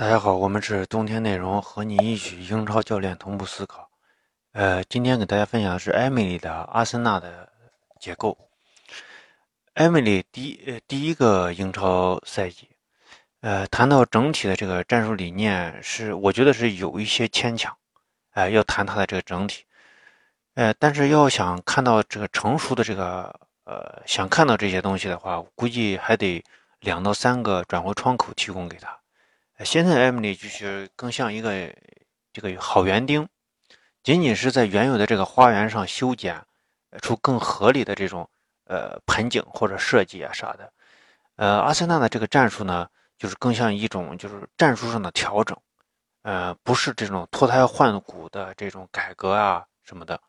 [0.00, 3.90] 大家好，我们是冬天内容，和你一起英超教练同步思考。
[4.52, 7.52] 呃，今天给大家分享的是艾米丽的阿森纳的
[8.00, 8.38] 结构。
[9.74, 12.70] 艾米丽第呃第一个英超赛季，
[13.42, 17.76] 呃，谈到整体的这个战术理念，是我觉得是有一些牵强。
[18.30, 19.66] 哎，要谈它的这个整体，
[20.54, 26.42] 呃，但是要想看到这个成熟的这个呃，想看到这些东西的话，估计还得
[26.78, 28.98] 两到三个转会窗口提供给他。
[29.64, 31.70] 现在艾米丽就是更像一个
[32.32, 33.28] 这个好园丁，
[34.02, 36.42] 仅仅是在原有的这个花园上修剪
[37.02, 38.28] 出更合理的这种
[38.64, 40.72] 呃盆景或者设计啊啥的。
[41.36, 45.56] 呃，阿森纳的这个战术呢，就是更像一种就是战术上的调整，
[46.22, 50.20] 呃，不是这种脱胎换骨的这种改革啊什么的。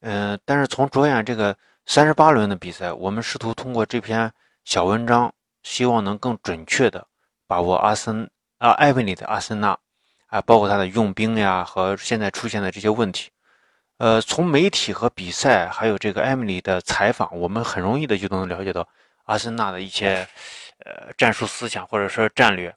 [0.00, 4.30] 嗯，但是从着眼这个三十八轮的比赛，我们试图通过这篇
[4.64, 7.06] 小文章，希望能更准确的
[7.46, 8.30] 把握阿森。
[8.58, 9.78] 啊，艾文里的阿森纳，
[10.28, 13.30] 啊，包括他的用兵呀，和现在出现的这些问题，
[13.98, 18.88] 呃，从媒体和比赛，还有这个艾米丽的采访，我们很容易的就能了解到
[19.24, 20.26] 阿森纳的一些
[20.86, 22.74] 呃战术思想或者说战略。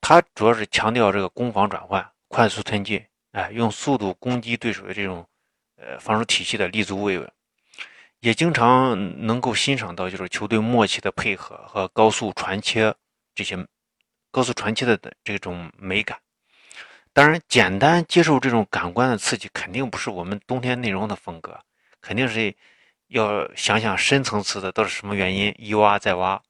[0.00, 3.00] 他主要是强调这个攻防转换、快速推进，
[3.30, 5.24] 哎，用速度攻击对手的这种
[5.76, 7.32] 呃防守体系的立足位稳，
[8.18, 12.92] 也经常能够欣赏到就是球队默契的配合和高速传切
[13.32, 13.56] 这些。
[14.34, 16.18] 高速传奇的这种美感，
[17.12, 21.56] 当然，简单接受这种感官的刺激，肯定不是我们冬天内容的风格，
[22.00, 22.52] 肯定是
[23.06, 26.42] 要想想深层次的都是什么原因，一挖再挖。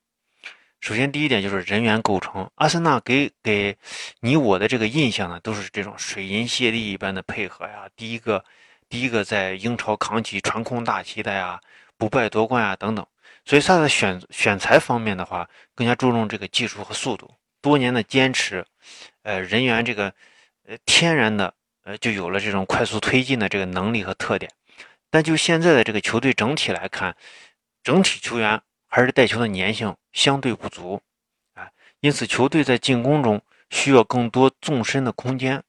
[0.80, 3.76] 首先，第一点就是人员构成，阿森纳给给
[4.20, 8.42] 你我的这个印象呢，都是这种水银泻地一般的配合呀，第一个
[8.88, 11.60] 第一个在英超扛起传控大旗的呀，
[11.98, 13.06] 不败夺冠啊等等。
[13.44, 17.30] 所以他在选选材方面的话，更加注重这个技术和速度。
[17.64, 18.62] 多年的坚持，
[19.22, 20.12] 呃，人员这个，
[20.66, 24.52] 呃，天然的，呃，就有了这种快速推进的这个能力和特点。
[25.08, 27.16] 但就现在的这个球队整体来看，
[27.82, 31.00] 整体球员还是带球的粘性相对不足，
[31.54, 31.70] 啊，
[32.00, 35.62] 因此球队在进攻中需要更多纵深的空间。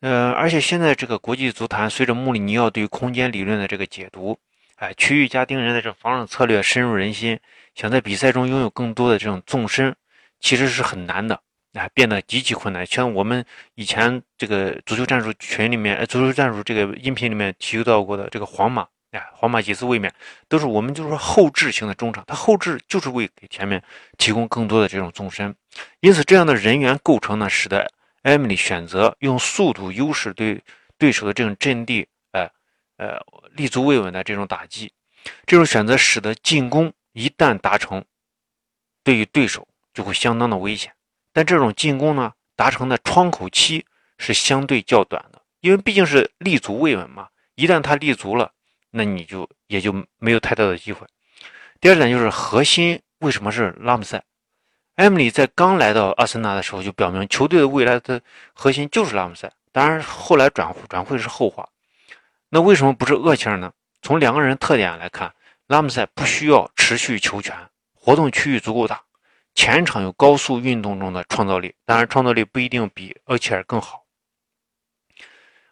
[0.00, 4.38] 呃，而且现在这个国际足坛随着穆里尼奥对空间理论的这个解读，
[4.76, 7.40] 哎，区域加盯人的这防守策略深入人心，
[7.74, 9.96] 想在比赛中拥有更多的这种纵深。
[10.44, 11.40] 其实是很难的，
[11.72, 12.84] 啊，变得极其困难。
[12.84, 13.42] 像我们
[13.76, 18.82] 以前这个足球战术群里面，呃足球战术这个音频里面提到过的这个皇马，
[19.12, 20.12] 啊，皇马几次卫冕
[20.46, 23.82] 都是我们就是说后置型的中场，他后置就是为给前面
[24.18, 25.56] 提供更多的这种纵深。
[26.00, 27.90] 因此，这样的人员构成呢，使得
[28.20, 30.62] 艾米丽选择用速度优势对
[30.98, 32.46] 对手的这种阵地，呃
[32.98, 33.18] 呃，
[33.54, 34.92] 立足未稳的这种打击。
[35.46, 38.04] 这种选择使得进攻一旦达成，
[39.02, 39.66] 对于对手。
[39.94, 40.92] 就会相当的危险，
[41.32, 43.86] 但这种进攻呢，达成的窗口期
[44.18, 47.28] 是相对较短的，因为毕竟是立足未稳嘛。
[47.54, 48.50] 一旦他立足了，
[48.90, 51.06] 那你就也就没有太大的机会。
[51.80, 54.20] 第二点就是核心为什么是拉姆塞？
[54.96, 58.20] 埃姆里在刚来到阿森纳的时候就表明，球队的未来的
[58.52, 59.50] 核心就是拉姆塞。
[59.70, 61.68] 当然后来转转会是后话。
[62.48, 63.72] 那为什么不是厄齐尔呢？
[64.02, 65.32] 从两个人特点来看，
[65.68, 67.56] 拉姆塞不需要持续球权，
[67.94, 69.03] 活动区域足够大。
[69.54, 74.04] 前场有高速运动中的创造力，当然创造力不一定比厄齐尔更好。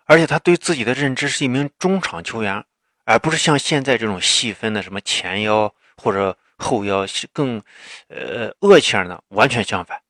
[0.04, 2.64] 而且他对自己的认知是一名中场球员，
[3.04, 7.06] 而不是像现在这种细分的什么前腰或者后腰。
[7.32, 7.62] 更，
[8.08, 10.00] 呃，厄齐尔呢完全相反，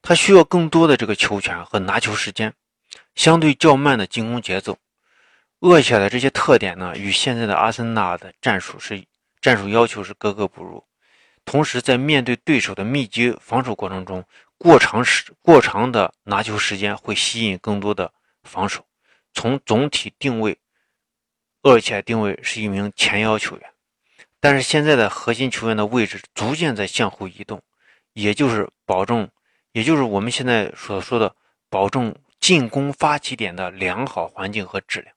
[0.00, 2.52] 他需要更多的这个球权和拿球时间，
[3.14, 4.78] 相对较慢的进攻节奏。
[5.60, 9.04] 厄齐尔的这些特点呢，与现在的阿森纳的战术是
[9.40, 10.84] 战术要求是格格不入。
[11.52, 14.24] 同时，在面对对手的密集防守过程中，
[14.56, 18.10] 过长时过长的拿球时间会吸引更多的
[18.42, 18.86] 防守。
[19.34, 20.56] 从总体定位，
[21.64, 23.70] 厄齐尔定位是一名前腰球员，
[24.40, 27.60] 但是现在的核心球员的位置逐渐在向后移动，
[28.14, 29.28] 也就是保证，
[29.72, 31.36] 也就是我们现在所说的
[31.68, 35.14] 保证进攻发起点的良好环境和质量，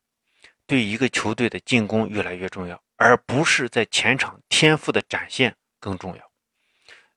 [0.68, 5.56] 对一个球队的进攻越来越重要，而不是在前场天赋的展现。
[5.86, 6.32] 更重要，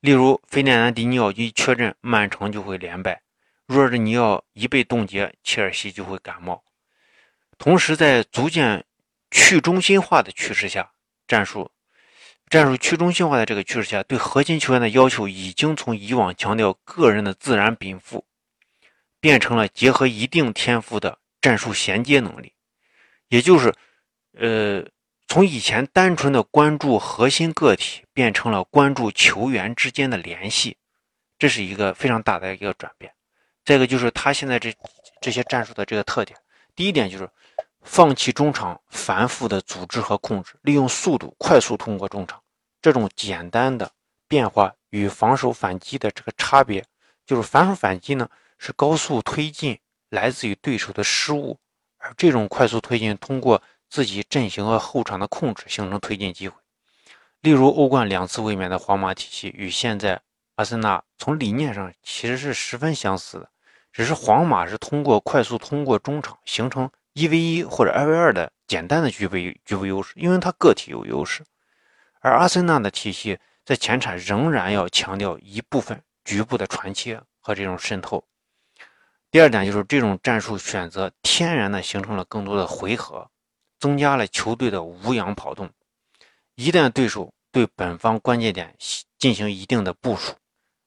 [0.00, 3.14] 例如费南迪尼奥一缺阵，曼城就会连败；
[3.66, 6.62] 若日尼奥一被冻结，切尔西就会感冒。
[7.56, 8.84] 同时，在逐渐
[9.30, 10.92] 去中心化的趋势下，
[11.26, 11.70] 战术
[12.50, 18.26] 战术去中心化的这个趋势下，对核心球员的要求已经从以往强调个人的自然禀赋，
[19.18, 22.52] 变成了结合一定天赋的战术衔接能力，
[23.28, 23.74] 也就是，
[24.32, 24.84] 呃。
[25.28, 30.78] 从以前单纯的关注核心个体，变成了关注球员之间的联系，
[31.38, 33.12] 这是一个非常大的一个转变。
[33.62, 34.74] 再一个就是他现在这
[35.20, 36.38] 这些战术的这个特点，
[36.74, 37.28] 第一点就是
[37.82, 42.42] 放弃中场繁复的组织和控制，利用速度快速通过中场。
[42.80, 43.90] 这种简单的
[44.26, 46.82] 变化与防守反击的这个差别，
[47.26, 48.26] 就是防守反击呢
[48.56, 49.78] 是高速推进，
[50.08, 51.58] 来自于对手的失误，
[51.98, 56.56] 而这种快速推进通过自己阵型和后场的控制形成推进机会。
[57.40, 60.20] 例如欧冠两次卫冕的皇马体系与现在
[60.56, 63.48] 阿森纳从理念上其实是十分相似的，
[63.92, 71.44] 只是皇马是通过快速通过中场形成一 v 一或者二 v 二的简单的局部局部优势，因为它个体有优势。
[72.20, 78.24] 而阿森纳的体系在前场仍然要强调一部分局部的传切和这种渗透。
[79.30, 83.30] 第二点就是这种战术选择天然的形成了更多的回合，
[83.78, 85.70] 增加了球队的无氧跑动。
[86.54, 88.74] 一旦对手对本方关键点
[89.18, 90.34] 进行一定的部署，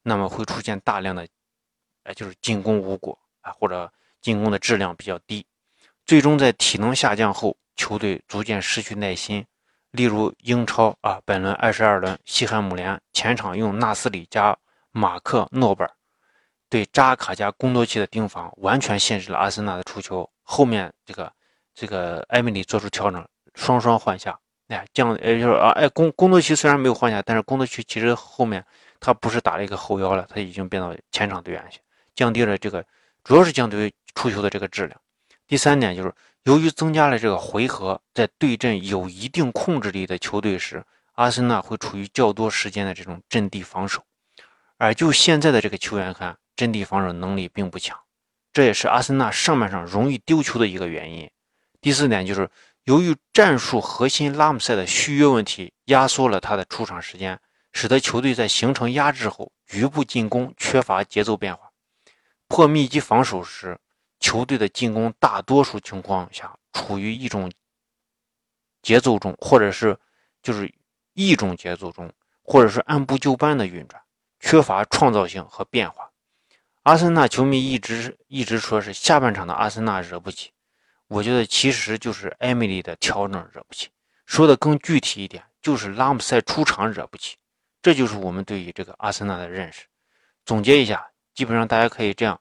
[0.03, 1.27] 那么会出现大量的，
[2.03, 3.91] 呃，就是进攻无果啊，或者
[4.21, 5.45] 进攻的质量比较低，
[6.05, 9.45] 最终在体能下降后，球队逐渐失去耐心。
[9.91, 14.57] 例如英超啊，本轮二十二轮，西汉姆联前场用纳斯里加
[14.91, 15.89] 马克诺本
[16.69, 20.29] 对扎卡加贡多齐的盯防，完全限制了阿森纳的出球。
[20.43, 21.31] 后面这个
[21.73, 24.37] 这个埃米里做出调整，双双换下，
[24.67, 28.65] 哎，降呃就是啊，哎贡贡多齐虽然没有换下，但是贡多齐其实后面
[28.99, 31.79] 他不是打了一个后腰了，他已经变到前场队员去，
[32.15, 32.85] 降低了这个
[33.23, 34.99] 主要是降低出球的这个质量。
[35.47, 36.13] 第三点就是。
[36.45, 40.83] 由于增加了这个回合，在对阵有一定控制力的球队时，
[41.13, 44.01] 阿森纳会处于较多时间的这种阵地防守。
[44.77, 47.95] 而就现在的这个球员看，阵地防守能力并不强，
[48.51, 51.29] 这也是阿森纳上半场容易丢球的一个原因。
[51.81, 52.49] 第四点就是，
[52.83, 57.39] 由于战术核心拉姆塞的续约问题压缩了他的出场时间，
[57.73, 61.71] 使得球队在形成压制后，局部进攻缺乏节奏变化，
[62.47, 63.77] 破密集防守时。
[64.23, 67.51] 球队的进攻大多数情况下处于一种
[68.83, 69.97] 节奏中，或者是
[70.43, 70.71] 就是
[71.13, 72.13] 一种节奏中，
[72.43, 73.99] 或者是按部就班的运转，
[74.39, 76.11] 缺乏创造性和变化。
[76.83, 80.51] 阿森纳球迷一直一直说是下半场的阿森纳惹不起，
[81.11, 83.89] 我觉得其实就是艾米丽的调整惹不起。
[84.25, 87.35] 说的更具体一点，就是拉姆塞出场惹不起。
[87.81, 89.87] 这就是我们对于这个阿森纳的认识。
[90.45, 92.39] 总结一下，基本上大家可以这样。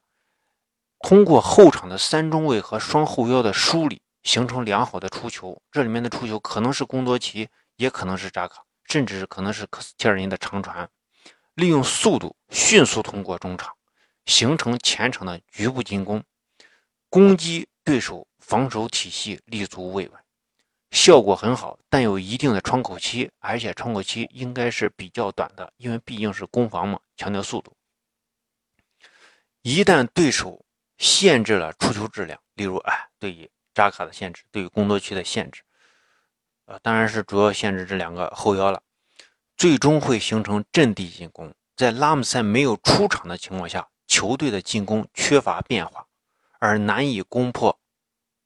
[1.01, 5.61] 通过后场的三中卫和双后腰的梳理，形成良好的出球。
[5.69, 10.89] 这里面的出球可能是贡多齐，也可能是扎卡，甚至可能是科斯切尔尼的长传。
[11.55, 13.75] 利用速度迅速通过中场，
[14.25, 16.23] 形成前场的局部进攻，
[17.09, 20.21] 攻击对手防守体系立足未稳，
[20.89, 27.73] 效果很好，但有一定的窗口期，而且窗口期应该是比较短的，因为毕竟是攻防嘛，强调速度。
[29.61, 30.65] 一旦对手
[30.97, 35.61] 限制了出球质量，例如，哎，对于扎卡的限制，对于工作区的限制，
[36.65, 38.83] 呃，当然是主要限制这两个后腰了。
[39.55, 46.05] 最终会形成阵地进攻，在拉姆塞没有出场的情况下，球队的进攻缺乏变化，
[46.59, 47.79] 而难以攻破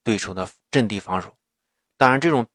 [0.05, 1.35] 对手的阵地防守。
[1.97, 2.47] 当然，这种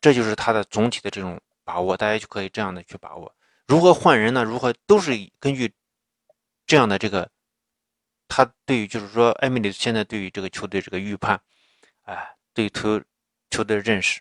[0.00, 3.34] 这就是他的总体的这种把握，大家就可以这样的去把握。
[3.66, 4.42] 如何换人呢？
[4.42, 5.74] 如何都是根据
[6.66, 7.30] 这样的这个。
[8.26, 11.38] 他对于就是说，艾米丽现在对于这个球队这个预判，
[12.04, 13.00] 哎，对球
[13.50, 14.20] 球队的认识、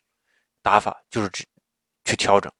[0.61, 1.29] 打法就是
[2.03, 2.51] 去调整。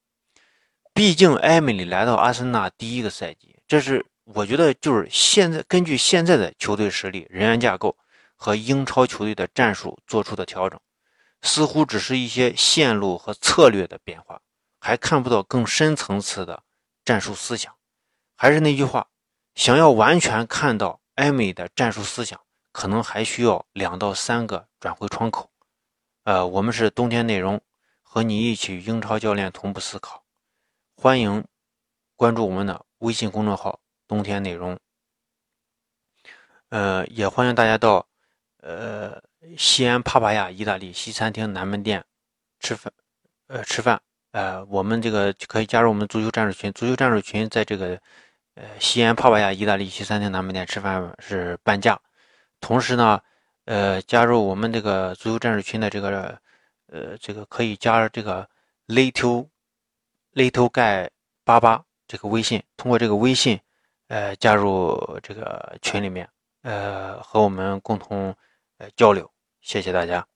[0.94, 7.96] 毕竟艾米丽来到阿森纳第一个赛季，这是我觉得就是现在根据现在的球队实力、人员架构
[8.44, 10.78] 和英超球队的战术做出的调整，
[11.44, 14.42] 似乎只是一些线路和策略的变化，
[14.82, 16.62] 还看不到更深层次的
[17.06, 17.74] 战术思想。
[18.36, 19.08] 还是那句话，
[19.56, 21.00] 想要完全看到。
[21.16, 25.52] 艾美的战术思想可能还需要两到三个转会窗口。
[26.24, 27.62] 呃，我们是冬天内容，
[28.02, 30.24] 和你一起英超教练同步思考。
[30.96, 31.46] 欢迎
[32.16, 34.78] 关注我们的微信公众号“冬天内容”。
[36.70, 38.08] 呃，也欢迎大家到
[38.64, 39.22] 呃
[39.58, 42.04] 西安帕帕亚意大利西餐厅南门店
[42.60, 42.92] 吃饭。
[43.48, 44.02] 呃，吃饭。
[44.32, 46.72] 呃，我们这个可以加入我们足球战术群。
[46.74, 48.00] 足球战术群在这个。
[48.56, 52.00] 呃，西安帕帕亚意大利西餐厅南门店吃饭是半价，
[52.62, 53.20] 同时呢，
[53.66, 56.40] 呃，加入我们这个足球战术群的这个，
[56.86, 58.48] 呃，这个可以加这个
[58.86, 59.48] little
[60.36, 61.10] little guy
[61.44, 63.60] 八八这个微信，通过这个微信，
[64.08, 66.30] 呃，加入这个群里面，
[66.62, 68.36] 呃，和我们共同
[68.78, 70.33] 来交流，谢谢大家。